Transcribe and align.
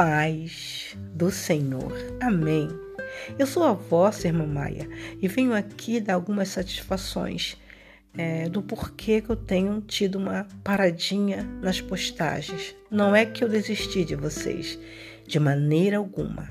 paz 0.00 0.96
do 1.12 1.30
Senhor. 1.30 1.92
Amém. 2.22 2.70
Eu 3.38 3.46
sou 3.46 3.62
a 3.64 3.74
vossa 3.74 4.28
irmã 4.28 4.46
Maia 4.46 4.88
e 5.20 5.28
venho 5.28 5.52
aqui 5.52 6.00
dar 6.00 6.14
algumas 6.14 6.48
satisfações 6.48 7.58
é, 8.16 8.48
do 8.48 8.62
porquê 8.62 9.20
que 9.20 9.28
eu 9.28 9.36
tenho 9.36 9.82
tido 9.82 10.16
uma 10.16 10.48
paradinha 10.64 11.42
nas 11.60 11.82
postagens. 11.82 12.74
Não 12.90 13.14
é 13.14 13.26
que 13.26 13.44
eu 13.44 13.48
desisti 13.50 14.02
de 14.02 14.16
vocês, 14.16 14.78
de 15.26 15.38
maneira 15.38 15.98
alguma. 15.98 16.48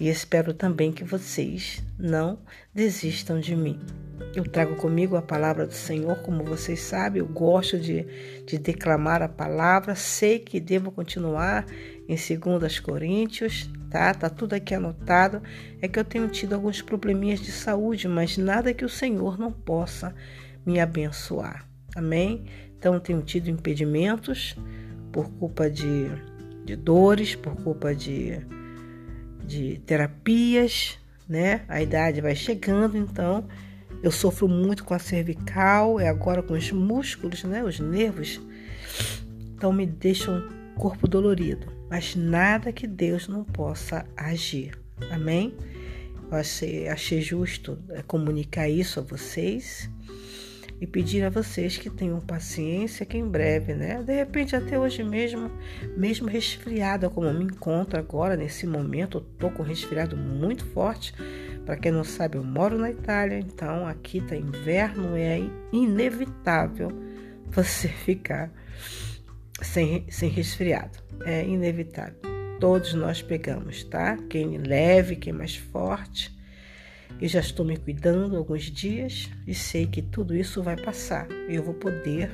E 0.00 0.08
espero 0.08 0.54
também 0.54 0.92
que 0.92 1.02
vocês 1.02 1.82
não 1.98 2.38
desistam 2.72 3.40
de 3.40 3.56
mim. 3.56 3.78
Eu 4.34 4.44
trago 4.44 4.76
comigo 4.76 5.16
a 5.16 5.22
palavra 5.22 5.66
do 5.66 5.72
Senhor, 5.72 6.16
como 6.22 6.44
vocês 6.44 6.80
sabem, 6.80 7.20
eu 7.20 7.26
gosto 7.26 7.78
de, 7.78 8.06
de 8.44 8.58
declamar 8.58 9.22
a 9.22 9.28
palavra, 9.28 9.94
sei 9.94 10.38
que 10.38 10.60
devo 10.60 10.92
continuar 10.92 11.66
em 12.08 12.16
2 12.16 12.80
Coríntios, 12.80 13.68
tá? 13.90 14.14
Tá 14.14 14.30
tudo 14.30 14.54
aqui 14.54 14.74
anotado. 14.74 15.42
É 15.80 15.88
que 15.88 15.98
eu 15.98 16.04
tenho 16.04 16.28
tido 16.28 16.54
alguns 16.54 16.80
probleminhas 16.80 17.40
de 17.40 17.50
saúde, 17.50 18.06
mas 18.06 18.36
nada 18.36 18.74
que 18.74 18.84
o 18.84 18.88
Senhor 18.88 19.38
não 19.38 19.50
possa 19.52 20.14
me 20.64 20.78
abençoar. 20.78 21.66
Amém? 21.96 22.44
Então 22.78 23.00
tenho 23.00 23.22
tido 23.22 23.50
impedimentos 23.50 24.56
por 25.12 25.28
culpa 25.32 25.68
de, 25.68 26.08
de 26.64 26.76
dores, 26.76 27.34
por 27.34 27.56
culpa 27.56 27.94
de, 27.94 28.38
de 29.48 29.80
terapias, 29.86 30.98
né? 31.26 31.62
A 31.66 31.82
idade 31.82 32.20
vai 32.20 32.36
chegando, 32.36 32.96
então 32.96 33.48
eu 34.02 34.12
sofro 34.12 34.46
muito 34.46 34.84
com 34.84 34.94
a 34.94 34.98
cervical, 34.98 35.98
é 35.98 36.08
agora 36.08 36.42
com 36.42 36.52
os 36.52 36.70
músculos, 36.70 37.42
né? 37.44 37.64
Os 37.64 37.80
nervos. 37.80 38.40
Então 39.54 39.72
me 39.72 39.86
deixam 39.86 40.46
corpo 40.76 41.08
dolorido, 41.08 41.66
mas 41.90 42.14
nada 42.14 42.70
que 42.70 42.86
Deus 42.86 43.26
não 43.26 43.42
possa 43.42 44.06
agir. 44.16 44.78
Amém? 45.10 45.54
Eu 46.30 46.36
achei, 46.36 46.88
achei 46.88 47.22
justo 47.22 47.78
é, 47.88 48.02
comunicar 48.02 48.68
isso 48.68 49.00
a 49.00 49.02
vocês 49.02 49.90
e 50.80 50.86
pedir 50.86 51.24
a 51.24 51.30
vocês 51.30 51.76
que 51.76 51.90
tenham 51.90 52.20
paciência, 52.20 53.04
que 53.04 53.18
em 53.18 53.28
breve, 53.28 53.74
né? 53.74 54.02
De 54.02 54.14
repente, 54.14 54.54
até 54.54 54.78
hoje 54.78 55.02
mesmo, 55.02 55.50
mesmo 55.96 56.28
resfriada 56.28 57.10
como 57.10 57.32
me 57.32 57.44
encontro 57.44 57.98
agora, 57.98 58.36
nesse 58.36 58.66
momento, 58.66 59.18
eu 59.18 59.22
tô 59.38 59.50
com 59.50 59.62
resfriado 59.62 60.16
muito 60.16 60.64
forte. 60.66 61.12
Para 61.66 61.76
quem 61.76 61.92
não 61.92 62.04
sabe, 62.04 62.38
eu 62.38 62.44
moro 62.44 62.78
na 62.78 62.90
Itália, 62.90 63.38
então 63.38 63.86
aqui 63.86 64.20
tá 64.20 64.36
inverno 64.36 65.18
e 65.18 65.20
é 65.20 65.40
inevitável 65.72 66.90
você 67.50 67.88
ficar 68.06 68.50
sem, 69.60 70.06
sem 70.08 70.30
resfriado. 70.30 70.98
É 71.24 71.44
inevitável. 71.44 72.20
Todos 72.60 72.94
nós 72.94 73.20
pegamos, 73.20 73.84
tá? 73.84 74.16
Quem 74.28 74.58
leve, 74.58 75.16
quem 75.16 75.32
mais 75.32 75.56
forte. 75.56 76.37
Eu 77.20 77.26
já 77.26 77.40
estou 77.40 77.66
me 77.66 77.76
cuidando 77.76 78.36
alguns 78.36 78.64
dias 78.64 79.28
e 79.44 79.52
sei 79.52 79.86
que 79.86 80.00
tudo 80.00 80.36
isso 80.36 80.62
vai 80.62 80.76
passar. 80.76 81.26
Eu 81.48 81.64
vou 81.64 81.74
poder 81.74 82.30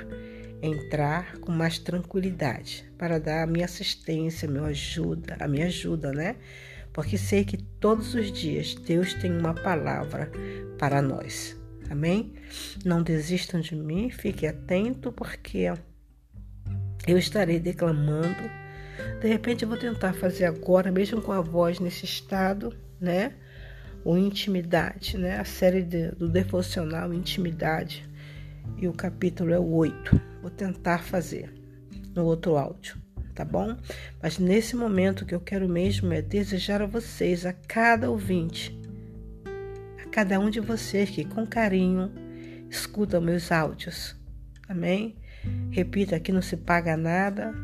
entrar 0.60 1.38
com 1.38 1.50
mais 1.50 1.78
tranquilidade 1.78 2.84
para 2.98 3.18
dar 3.18 3.42
a 3.42 3.46
minha 3.46 3.64
assistência, 3.64 4.46
a 4.46 4.52
minha 4.52 4.64
ajuda, 4.64 5.36
a 5.40 5.48
minha 5.48 5.66
ajuda, 5.66 6.12
né? 6.12 6.36
Porque 6.92 7.16
sei 7.16 7.44
que 7.44 7.56
todos 7.56 8.14
os 8.14 8.30
dias 8.30 8.74
Deus 8.74 9.14
tem 9.14 9.32
uma 9.32 9.54
palavra 9.54 10.30
para 10.78 11.00
nós. 11.00 11.58
Amém? 11.90 12.34
Não 12.84 13.02
desistam 13.02 13.60
de 13.60 13.74
mim, 13.74 14.10
fique 14.10 14.46
atento 14.46 15.10
porque 15.10 15.72
eu 17.06 17.16
estarei 17.16 17.58
declamando. 17.58 18.50
De 19.20 19.28
repente 19.28 19.62
eu 19.62 19.68
vou 19.68 19.78
tentar 19.78 20.12
fazer 20.12 20.44
agora, 20.44 20.92
mesmo 20.92 21.22
com 21.22 21.32
a 21.32 21.40
voz 21.40 21.80
nesse 21.80 22.04
estado, 22.04 22.74
né? 23.00 23.34
O 24.04 24.16
Intimidade, 24.16 25.16
né? 25.16 25.38
A 25.38 25.44
série 25.44 25.82
de, 25.82 26.10
do 26.12 26.28
devocional 26.28 27.12
Intimidade. 27.12 28.08
E 28.76 28.86
o 28.86 28.92
capítulo 28.92 29.52
é 29.52 29.58
o 29.58 29.66
8. 29.66 30.20
Vou 30.42 30.50
tentar 30.50 31.02
fazer 31.02 31.52
no 32.14 32.24
outro 32.24 32.56
áudio, 32.56 32.96
tá 33.34 33.44
bom? 33.44 33.76
Mas 34.22 34.38
nesse 34.38 34.76
momento 34.76 35.24
que 35.24 35.34
eu 35.34 35.40
quero 35.40 35.68
mesmo 35.68 36.12
é 36.12 36.22
desejar 36.22 36.82
a 36.82 36.86
vocês, 36.86 37.46
a 37.46 37.52
cada 37.52 38.10
ouvinte, 38.10 38.78
a 40.04 40.08
cada 40.08 40.38
um 40.38 40.50
de 40.50 40.60
vocês 40.60 41.10
que 41.10 41.24
com 41.24 41.46
carinho 41.46 42.12
escuta 42.70 43.20
meus 43.20 43.50
áudios. 43.50 44.16
Amém? 44.68 45.16
Repita, 45.70 46.16
aqui 46.16 46.32
não 46.32 46.42
se 46.42 46.56
paga 46.56 46.96
nada, 46.96 47.54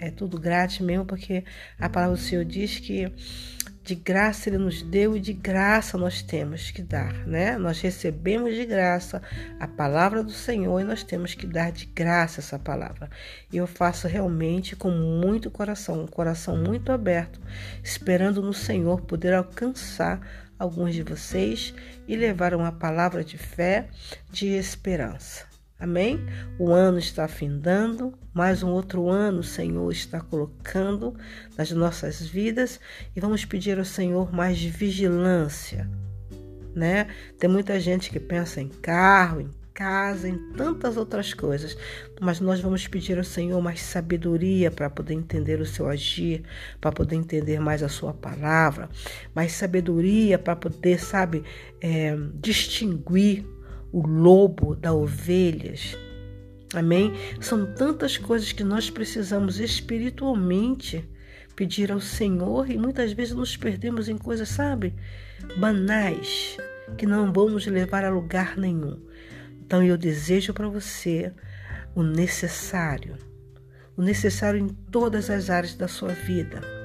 é 0.00 0.10
tudo 0.10 0.40
grátis 0.40 0.80
mesmo, 0.80 1.04
porque 1.04 1.44
a 1.78 1.88
palavra 1.88 2.16
do 2.16 2.22
Senhor 2.22 2.44
diz 2.44 2.78
que 2.78 3.12
de 3.84 3.94
graça 3.94 4.48
ele 4.48 4.56
nos 4.56 4.82
deu 4.82 5.16
e 5.16 5.20
de 5.20 5.32
graça 5.32 5.98
nós 5.98 6.22
temos 6.22 6.70
que 6.70 6.82
dar, 6.82 7.12
né? 7.26 7.58
Nós 7.58 7.80
recebemos 7.80 8.54
de 8.54 8.64
graça 8.64 9.20
a 9.58 9.68
palavra 9.68 10.22
do 10.22 10.32
Senhor 10.32 10.80
e 10.80 10.84
nós 10.84 11.02
temos 11.02 11.34
que 11.34 11.46
dar 11.46 11.70
de 11.70 11.86
graça 11.86 12.40
essa 12.40 12.58
palavra. 12.58 13.10
E 13.52 13.58
eu 13.58 13.66
faço 13.66 14.08
realmente 14.08 14.74
com 14.74 14.90
muito 14.90 15.50
coração, 15.50 16.02
um 16.02 16.06
coração 16.06 16.56
muito 16.56 16.92
aberto, 16.92 17.40
esperando 17.82 18.40
no 18.40 18.54
Senhor 18.54 19.02
poder 19.02 19.34
alcançar 19.34 20.20
alguns 20.58 20.94
de 20.94 21.02
vocês 21.02 21.74
e 22.06 22.16
levar 22.16 22.54
uma 22.54 22.72
palavra 22.72 23.22
de 23.24 23.36
fé, 23.36 23.88
de 24.30 24.46
esperança. 24.46 25.49
Amém? 25.80 26.20
O 26.58 26.72
ano 26.72 26.98
está 26.98 27.26
findando, 27.26 28.12
mais 28.34 28.62
um 28.62 28.68
outro 28.68 29.08
ano 29.08 29.40
o 29.40 29.42
Senhor 29.42 29.90
está 29.90 30.20
colocando 30.20 31.16
nas 31.56 31.70
nossas 31.70 32.20
vidas 32.20 32.78
e 33.16 33.20
vamos 33.20 33.46
pedir 33.46 33.78
ao 33.78 33.84
Senhor 33.86 34.30
mais 34.30 34.62
vigilância, 34.62 35.90
né? 36.74 37.06
Tem 37.38 37.48
muita 37.48 37.80
gente 37.80 38.10
que 38.10 38.20
pensa 38.20 38.60
em 38.60 38.68
carro, 38.68 39.40
em 39.40 39.50
casa, 39.72 40.28
em 40.28 40.36
tantas 40.52 40.98
outras 40.98 41.32
coisas, 41.32 41.74
mas 42.20 42.40
nós 42.40 42.60
vamos 42.60 42.86
pedir 42.86 43.16
ao 43.16 43.24
Senhor 43.24 43.58
mais 43.62 43.80
sabedoria 43.80 44.70
para 44.70 44.90
poder 44.90 45.14
entender 45.14 45.62
o 45.62 45.66
seu 45.66 45.88
agir, 45.88 46.42
para 46.78 46.92
poder 46.92 47.16
entender 47.16 47.58
mais 47.58 47.82
a 47.82 47.88
sua 47.88 48.12
palavra, 48.12 48.90
mais 49.34 49.52
sabedoria 49.52 50.38
para 50.38 50.54
poder, 50.54 51.00
sabe, 51.00 51.42
é, 51.80 52.14
distinguir 52.34 53.46
o 53.92 54.06
lobo 54.06 54.74
da 54.74 54.92
ovelhas. 54.92 55.96
Amém? 56.74 57.12
São 57.40 57.74
tantas 57.74 58.16
coisas 58.16 58.52
que 58.52 58.62
nós 58.62 58.90
precisamos 58.90 59.58
espiritualmente 59.58 61.08
pedir 61.56 61.90
ao 61.90 62.00
Senhor 62.00 62.70
e 62.70 62.78
muitas 62.78 63.12
vezes 63.12 63.34
nos 63.34 63.56
perdemos 63.56 64.08
em 64.08 64.16
coisas, 64.16 64.48
sabe, 64.48 64.94
banais, 65.58 66.56
que 66.96 67.06
não 67.06 67.32
vão 67.32 67.50
nos 67.50 67.66
levar 67.66 68.04
a 68.04 68.10
lugar 68.10 68.56
nenhum. 68.56 68.98
Então 69.60 69.82
eu 69.82 69.96
desejo 69.96 70.54
para 70.54 70.68
você 70.68 71.32
o 71.94 72.02
necessário, 72.02 73.16
o 73.96 74.02
necessário 74.02 74.60
em 74.60 74.68
todas 74.68 75.28
as 75.28 75.50
áreas 75.50 75.74
da 75.74 75.88
sua 75.88 76.10
vida 76.10 76.79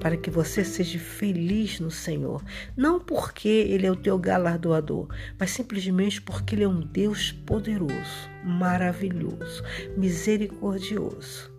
para 0.00 0.16
que 0.16 0.30
você 0.30 0.64
seja 0.64 0.98
feliz 0.98 1.78
no 1.78 1.90
Senhor. 1.90 2.42
Não 2.76 2.98
porque 2.98 3.48
Ele 3.48 3.86
é 3.86 3.92
o 3.92 3.96
teu 3.96 4.18
galardoador, 4.18 5.08
mas 5.38 5.50
simplesmente 5.50 6.20
porque 6.22 6.54
Ele 6.54 6.64
é 6.64 6.68
um 6.68 6.80
Deus 6.80 7.30
poderoso, 7.30 8.30
maravilhoso, 8.42 9.62
misericordioso 9.96 11.52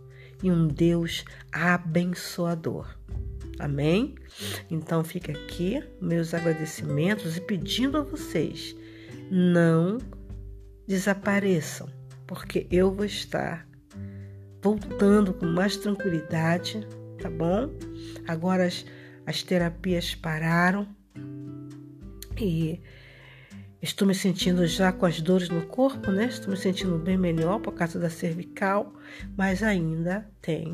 e 0.43 0.51
um 0.51 0.67
Deus 0.67 1.23
abençoador. 1.51 2.87
Amém? 3.59 4.15
Então 4.71 5.03
fica 5.03 5.31
aqui 5.31 5.83
meus 6.01 6.33
agradecimentos 6.33 7.37
e 7.37 7.41
pedindo 7.41 7.97
a 7.99 8.01
vocês, 8.01 8.75
não 9.29 9.99
desapareçam, 10.87 11.87
porque 12.25 12.65
eu 12.71 12.91
vou 12.91 13.05
estar 13.05 13.67
voltando 14.63 15.33
com 15.33 15.45
mais 15.45 15.77
tranquilidade 15.77 16.87
tá 17.21 17.29
bom? 17.29 17.69
Agora 18.27 18.65
as, 18.65 18.85
as 19.25 19.43
terapias 19.43 20.15
pararam 20.15 20.87
e 22.37 22.81
estou 23.81 24.07
me 24.07 24.15
sentindo 24.15 24.65
já 24.65 24.91
com 24.91 25.05
as 25.05 25.21
dores 25.21 25.49
no 25.49 25.61
corpo, 25.67 26.11
né? 26.11 26.25
Estou 26.25 26.49
me 26.49 26.57
sentindo 26.57 26.97
bem 26.97 27.17
melhor 27.17 27.59
por 27.59 27.73
causa 27.73 27.99
da 27.99 28.09
cervical, 28.09 28.93
mas 29.37 29.61
ainda 29.61 30.27
tem 30.41 30.73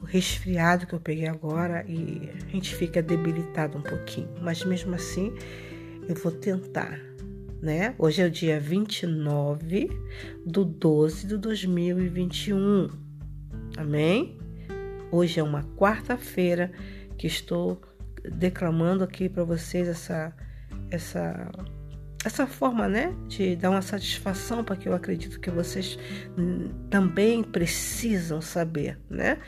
o 0.00 0.04
resfriado 0.04 0.86
que 0.86 0.94
eu 0.94 1.00
peguei 1.00 1.28
agora 1.28 1.84
e 1.86 2.30
a 2.34 2.50
gente 2.50 2.74
fica 2.74 3.02
debilitado 3.02 3.76
um 3.76 3.82
pouquinho. 3.82 4.30
Mas 4.40 4.64
mesmo 4.64 4.94
assim, 4.94 5.34
eu 6.08 6.14
vou 6.14 6.32
tentar, 6.32 6.98
né? 7.60 7.94
Hoje 7.98 8.22
é 8.22 8.26
o 8.26 8.30
dia 8.30 8.58
29 8.58 9.90
do 10.46 10.64
12 10.64 11.26
de 11.26 11.36
2021. 11.36 12.88
Amém? 13.76 14.39
Hoje 15.12 15.40
é 15.40 15.42
uma 15.42 15.64
quarta-feira 15.76 16.70
que 17.18 17.26
estou 17.26 17.80
declamando 18.24 19.02
aqui 19.02 19.28
para 19.28 19.44
vocês 19.44 19.88
essa 19.88 20.32
essa 20.90 21.50
essa 22.24 22.46
forma, 22.46 22.86
né, 22.86 23.14
de 23.28 23.56
dar 23.56 23.70
uma 23.70 23.80
satisfação 23.80 24.62
para 24.62 24.76
que 24.76 24.86
eu 24.86 24.94
acredito 24.94 25.40
que 25.40 25.50
vocês 25.50 25.98
também 26.90 27.42
precisam 27.42 28.42
saber, 28.42 28.98
né? 29.08 29.38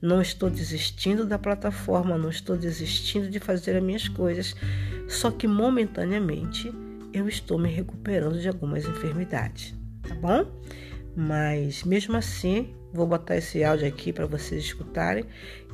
Não 0.00 0.20
estou 0.20 0.48
desistindo 0.48 1.26
da 1.26 1.38
plataforma, 1.38 2.16
não 2.16 2.30
estou 2.30 2.56
desistindo 2.56 3.28
de 3.28 3.38
fazer 3.38 3.76
as 3.76 3.82
minhas 3.82 4.08
coisas, 4.08 4.56
só 5.08 5.30
que 5.30 5.46
momentaneamente 5.46 6.72
eu 7.12 7.28
estou 7.28 7.58
me 7.58 7.68
recuperando 7.68 8.40
de 8.40 8.48
algumas 8.48 8.86
enfermidades, 8.86 9.74
tá 10.08 10.14
bom? 10.14 10.46
Mas 11.14 11.84
mesmo 11.84 12.16
assim, 12.16 12.74
vou 12.92 13.06
botar 13.06 13.36
esse 13.36 13.62
áudio 13.62 13.86
aqui 13.86 14.12
para 14.12 14.26
vocês 14.26 14.64
escutarem 14.64 15.24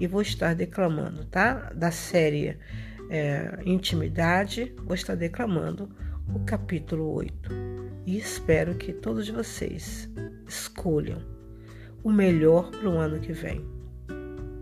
e 0.01 0.07
vou 0.07 0.23
estar 0.23 0.55
declamando, 0.55 1.25
tá? 1.27 1.73
Da 1.75 1.91
série 1.91 2.59
é, 3.11 3.59
Intimidade, 3.65 4.75
vou 4.85 4.95
estar 4.95 5.15
declamando 5.15 5.89
o 6.35 6.41
capítulo 6.41 7.13
8. 7.15 7.51
E 8.07 8.17
espero 8.17 8.75
que 8.75 8.93
todos 8.93 9.29
vocês 9.29 10.09
escolham 10.47 11.23
o 12.03 12.11
melhor 12.11 12.71
para 12.71 12.89
o 12.89 12.99
ano 12.99 13.21
que 13.21 13.33
vem. 13.33 13.65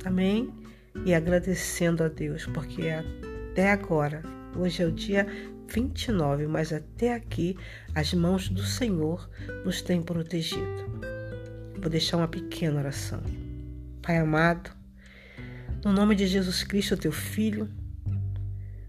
Amém? 0.05 0.53
E 1.05 1.15
agradecendo 1.15 2.03
a 2.03 2.09
Deus, 2.09 2.47
porque 2.47 2.89
até 2.89 3.71
agora, 3.71 4.23
hoje 4.57 4.83
é 4.83 4.87
o 4.87 4.93
dia 4.93 5.27
29, 5.69 6.47
mas 6.47 6.73
até 6.73 7.15
aqui 7.15 7.57
as 7.95 8.13
mãos 8.15 8.49
do 8.49 8.63
Senhor 8.63 9.29
nos 9.65 9.83
têm 9.83 10.03
protegido. 10.03 10.87
Vou 11.79 11.91
deixar 11.91 12.17
uma 12.17 12.29
pequena 12.29 12.79
oração. 12.79 13.23
Pai 14.03 14.19
amado, 14.19 14.71
no 15.85 15.93
nome 15.93 16.15
de 16.15 16.27
Jesus 16.27 16.65
Cristo, 16.65 16.97
teu 16.97 17.13
Filho, 17.13 17.69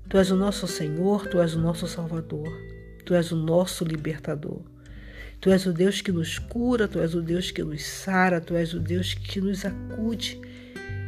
Tu 0.10 0.18
és 0.18 0.32
o 0.32 0.36
nosso 0.36 0.68
Senhor, 0.68 1.28
Tu 1.28 1.40
és 1.40 1.54
o 1.54 1.60
nosso 1.60 1.88
Salvador, 1.88 2.48
Tu 3.06 3.14
és 3.14 3.32
o 3.32 3.36
nosso 3.36 3.84
libertador. 3.84 4.62
Tu 5.40 5.52
és 5.52 5.66
o 5.66 5.74
Deus 5.74 6.02
que 6.02 6.12
nos 6.12 6.40
cura, 6.40 6.88
Tu 6.88 7.00
és 7.00 7.14
o 7.14 7.22
Deus 7.22 7.52
que 7.52 7.64
nos 7.64 7.84
sara, 7.84 8.40
Tu 8.40 8.56
és 8.56 8.74
o 8.74 8.80
Deus 8.80 9.14
que 9.14 9.42
nos 9.42 9.66
acude 9.66 10.40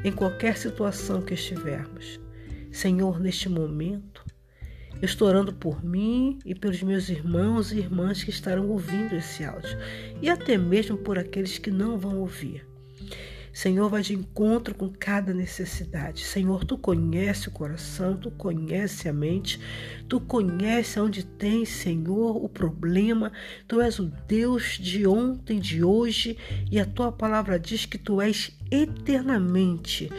em 0.03 0.11
qualquer 0.11 0.57
situação 0.57 1.21
que 1.21 1.33
estivermos. 1.33 2.19
Senhor, 2.71 3.19
neste 3.19 3.49
momento, 3.49 4.18
estou 5.01 5.27
orando 5.27 5.53
por 5.53 5.83
mim 5.83 6.39
e 6.45 6.53
pelos 6.53 6.81
meus 6.83 7.09
irmãos 7.09 7.71
e 7.71 7.79
irmãs 7.79 8.23
que 8.23 8.29
estarão 8.29 8.69
ouvindo 8.69 9.15
esse 9.15 9.43
áudio, 9.43 9.77
e 10.21 10.29
até 10.29 10.57
mesmo 10.57 10.97
por 10.97 11.17
aqueles 11.17 11.57
que 11.57 11.71
não 11.71 11.97
vão 11.97 12.19
ouvir. 12.19 12.69
Senhor, 13.51 13.89
vai 13.89 14.01
de 14.01 14.13
encontro 14.13 14.75
com 14.75 14.89
cada 14.89 15.33
necessidade. 15.33 16.23
Senhor, 16.23 16.63
tu 16.63 16.77
conhece 16.77 17.49
o 17.49 17.51
coração, 17.51 18.15
tu 18.15 18.31
conhece 18.31 19.09
a 19.09 19.13
mente, 19.13 19.59
tu 20.07 20.19
conhece 20.19 20.99
onde 20.99 21.25
tem, 21.25 21.65
Senhor, 21.65 22.41
o 22.41 22.47
problema. 22.47 23.31
Tu 23.67 23.81
és 23.81 23.99
o 23.99 24.05
Deus 24.27 24.77
de 24.79 25.05
ontem, 25.05 25.59
de 25.59 25.83
hoje, 25.83 26.37
e 26.71 26.79
a 26.79 26.85
tua 26.85 27.11
palavra 27.11 27.59
diz 27.59 27.85
que 27.85 27.97
tu 27.97 28.21
és 28.21 28.57
eternamente. 28.71 30.09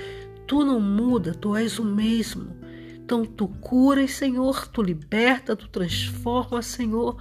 Tu 0.47 0.65
não 0.65 0.81
muda, 0.81 1.33
tu 1.33 1.57
és 1.57 1.79
o 1.79 1.85
mesmo. 1.85 2.60
Então 3.11 3.27
tu 3.27 3.49
curas, 3.49 4.13
Senhor, 4.13 4.69
tu 4.69 4.81
liberta, 4.81 5.57
tu 5.57 5.67
transforma, 5.67 6.63
Senhor. 6.63 7.21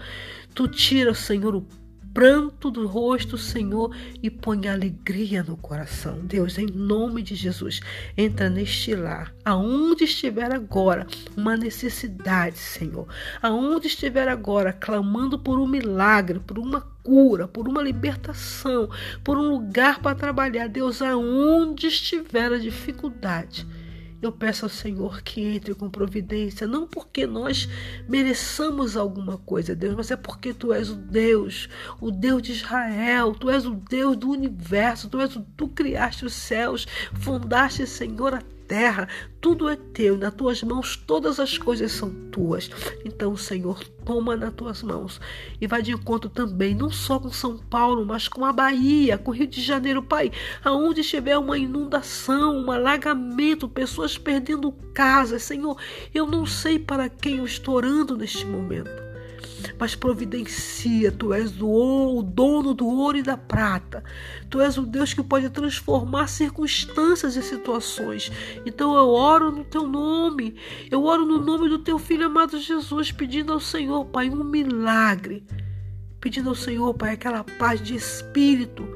Tu 0.54 0.68
tira, 0.68 1.16
Senhor, 1.16 1.56
o 1.56 1.66
pranto 2.14 2.70
do 2.70 2.86
rosto, 2.86 3.40
Senhor, 3.40 3.96
e 4.22 4.30
põe 4.30 4.68
alegria 4.68 5.42
no 5.42 5.58
coração. 5.58 6.20
Deus, 6.24 6.60
em 6.60 6.68
nome 6.68 7.24
de 7.24 7.34
Jesus, 7.34 7.80
entra 8.16 8.52
neste 8.52 8.94
lar, 8.94 9.34
aonde 9.44 10.04
estiver 10.04 10.54
agora 10.54 11.08
uma 11.36 11.58
necessidade, 11.58 12.60
Senhor, 12.60 13.08
aonde 13.42 13.88
estiver 13.88 14.28
agora 14.28 14.72
clamando 14.72 15.40
por 15.40 15.58
um 15.58 15.66
milagre, 15.66 16.40
por 16.40 16.60
uma 16.60 16.82
cura, 17.02 17.48
por 17.48 17.68
uma 17.68 17.82
libertação, 17.82 18.92
por 19.24 19.40
um 19.40 19.50
lugar 19.50 20.04
para 20.04 20.16
trabalhar, 20.16 20.70
Deus, 20.70 21.02
aonde 21.02 21.88
estiver 21.88 22.54
a 22.54 22.60
dificuldade 22.60 23.66
eu 24.22 24.32
peço 24.32 24.66
ao 24.66 24.70
Senhor 24.70 25.22
que 25.22 25.42
entre 25.42 25.74
com 25.74 25.90
providência, 25.90 26.68
não 26.68 26.88
porque 26.88 27.26
nós 27.26 27.70
mereçamos 28.08 28.98
alguma 28.98 29.38
coisa, 29.38 29.76
Deus, 29.76 29.96
mas 29.96 30.12
é 30.12 30.16
porque 30.16 30.54
tu 30.54 30.74
és 30.74 30.90
o 30.90 30.96
Deus, 30.96 31.70
o 32.02 32.12
Deus 32.12 32.42
de 32.42 32.52
Israel, 32.52 33.34
tu 33.34 33.50
és 33.50 33.66
o 33.66 33.76
Deus 33.76 34.18
do 34.18 34.30
universo, 34.30 35.10
tu 35.10 35.20
és 35.20 35.36
o 35.36 35.42
tu 35.56 35.68
criaste 35.70 36.26
os 36.26 36.34
céus, 36.34 36.86
fundaste, 37.14 37.88
Senhor, 37.88 38.34
a 38.34 38.44
terra, 38.70 39.08
tudo 39.42 39.68
é 39.68 39.76
teu, 39.76 40.16
nas 40.16 40.34
tuas 40.34 40.62
mãos 40.62 40.96
todas 40.96 41.40
as 41.40 41.58
coisas 41.58 41.92
são 41.92 42.14
tuas. 42.32 42.70
Então, 43.04 43.36
Senhor, 43.36 43.84
toma 44.06 44.38
nas 44.38 44.54
tuas 44.54 44.84
mãos 44.84 45.20
e 45.60 45.66
vai 45.66 45.82
de 45.82 45.92
encontro 45.92 46.30
também, 46.30 46.76
não 46.76 46.92
só 46.92 47.20
com 47.20 47.32
São 47.32 47.58
Paulo, 47.58 48.06
mas 48.06 48.28
com 48.28 48.46
a 48.46 48.54
Bahia, 48.54 49.18
com 49.18 49.32
o 49.32 49.34
Rio 49.34 49.48
de 49.48 49.62
Janeiro, 49.62 50.04
Pai, 50.04 50.32
aonde 50.64 51.02
estiver 51.02 51.38
uma 51.38 51.58
inundação, 51.58 52.64
um 52.64 52.72
alagamento, 52.72 53.68
pessoas 53.68 54.18
perdendo 54.18 54.72
casas, 54.94 55.44
Senhor, 55.44 55.76
eu 56.14 56.28
não 56.28 56.46
sei 56.46 56.78
para 56.78 57.10
quem 57.10 57.38
eu 57.38 57.46
estou 57.46 57.76
orando 57.76 58.16
neste 58.16 58.46
momento 58.46 59.09
mas 59.78 59.96
providencia. 59.96 61.12
Tu 61.12 61.34
és 61.34 61.54
o 61.62 62.22
dono 62.24 62.74
do 62.74 62.88
ouro 62.88 63.18
e 63.18 63.24
da 63.24 63.38
prata. 63.38 64.04
Tu 64.50 64.60
és 64.62 64.78
o 64.78 64.84
Deus 64.84 65.14
que 65.14 65.24
pode 65.24 65.50
transformar 65.50 66.28
circunstâncias 66.28 67.36
e 67.36 67.42
situações. 67.42 68.32
Então 68.66 68.96
eu 68.96 69.10
oro 69.10 69.52
no 69.52 69.64
teu 69.64 69.88
nome, 69.88 70.56
eu 70.90 71.04
oro 71.04 71.26
no 71.26 71.40
nome 71.40 71.70
do 71.70 71.80
teu 71.80 72.00
filho 72.00 72.26
amado 72.26 72.60
Jesus, 72.60 73.12
pedindo 73.12 73.54
ao 73.54 73.60
Senhor, 73.60 74.06
Pai, 74.06 74.30
um 74.30 74.44
milagre. 74.44 75.44
Pedindo 76.20 76.50
ao 76.50 76.56
Senhor, 76.56 76.94
Pai, 76.94 77.14
aquela 77.14 77.44
paz 77.44 77.82
de 77.82 77.96
espírito 77.96 78.88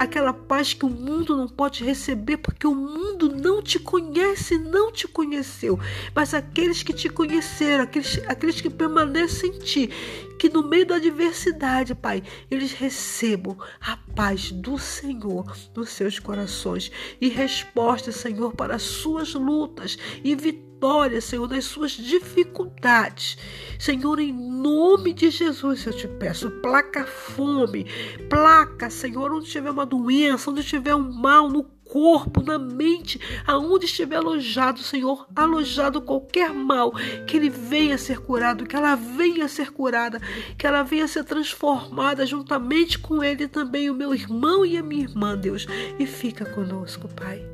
aquela 0.00 0.32
paz 0.32 0.72
que 0.72 0.86
o 0.86 0.88
mundo 0.88 1.36
não 1.36 1.46
pode 1.46 1.84
receber, 1.84 2.38
porque 2.38 2.66
o 2.66 2.74
mundo 2.74 3.28
não 3.28 3.62
te 3.62 3.78
conhece, 3.78 4.56
não 4.56 4.90
te 4.90 5.06
conheceu. 5.06 5.78
Mas 6.14 6.32
aqueles 6.32 6.82
que 6.82 6.94
te 6.94 7.10
conheceram, 7.10 7.84
aqueles, 7.84 8.18
aqueles 8.26 8.60
que 8.62 8.70
permanecem 8.70 9.50
em 9.50 9.58
ti, 9.58 9.90
que 10.38 10.48
no 10.48 10.66
meio 10.66 10.86
da 10.86 10.96
adversidade, 10.96 11.94
Pai, 11.94 12.22
eles 12.50 12.72
recebam 12.72 13.58
a 13.78 13.98
paz 14.16 14.50
do 14.50 14.78
Senhor 14.78 15.54
nos 15.76 15.90
seus 15.90 16.18
corações 16.18 16.90
e 17.20 17.28
resposta, 17.28 18.10
Senhor, 18.10 18.54
para 18.54 18.76
as 18.76 18.82
suas 18.82 19.34
lutas 19.34 19.98
e 20.24 20.34
vitórias 20.34 20.69
vitória, 20.80 21.20
Senhor, 21.20 21.46
nas 21.46 21.66
suas 21.66 21.90
dificuldades. 21.90 23.36
Senhor, 23.78 24.18
em 24.18 24.32
nome 24.32 25.12
de 25.12 25.28
Jesus, 25.28 25.84
eu 25.84 25.92
te 25.92 26.08
peço, 26.08 26.50
placa 26.62 27.04
fome, 27.04 27.84
placa, 28.30 28.88
Senhor, 28.88 29.30
onde 29.30 29.50
tiver 29.50 29.70
uma 29.70 29.84
doença, 29.84 30.50
onde 30.50 30.64
tiver 30.64 30.94
um 30.94 31.12
mal 31.12 31.50
no 31.50 31.64
corpo, 31.84 32.42
na 32.42 32.58
mente, 32.58 33.20
aonde 33.46 33.84
estiver 33.84 34.16
alojado, 34.16 34.78
Senhor, 34.78 35.26
alojado 35.36 36.00
qualquer 36.00 36.50
mal, 36.50 36.92
que 37.26 37.36
ele 37.36 37.50
venha 37.50 37.98
ser 37.98 38.18
curado, 38.18 38.64
que 38.64 38.74
ela 38.74 38.94
venha 38.94 39.48
ser 39.48 39.72
curada, 39.72 40.18
que 40.56 40.66
ela 40.66 40.82
venha 40.82 41.06
ser 41.06 41.24
transformada 41.24 42.24
juntamente 42.24 42.98
com 42.98 43.22
ele 43.22 43.46
também, 43.46 43.90
o 43.90 43.94
meu 43.94 44.14
irmão 44.14 44.64
e 44.64 44.78
a 44.78 44.82
minha 44.82 45.02
irmã, 45.02 45.36
Deus, 45.36 45.66
e 45.98 46.06
fica 46.06 46.46
conosco, 46.46 47.06
Pai. 47.08 47.44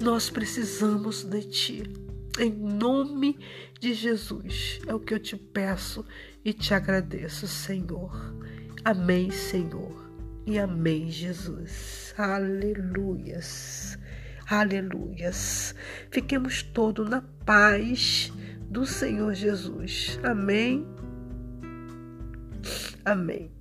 Nós 0.00 0.30
precisamos 0.30 1.24
de 1.24 1.42
Ti. 1.42 2.09
Em 2.38 2.50
nome 2.50 3.38
de 3.80 3.92
Jesus, 3.92 4.80
é 4.86 4.94
o 4.94 5.00
que 5.00 5.14
eu 5.14 5.18
te 5.18 5.36
peço 5.36 6.04
e 6.44 6.52
te 6.52 6.72
agradeço, 6.72 7.46
Senhor. 7.46 8.34
Amém, 8.84 9.30
Senhor. 9.30 10.10
E 10.46 10.58
amém, 10.58 11.10
Jesus. 11.10 12.14
Aleluias. 12.16 13.98
Aleluias. 14.48 15.74
Fiquemos 16.10 16.62
todos 16.62 17.08
na 17.08 17.22
paz 17.44 18.32
do 18.70 18.86
Senhor 18.86 19.34
Jesus. 19.34 20.18
Amém. 20.22 20.86
Amém. 23.04 23.59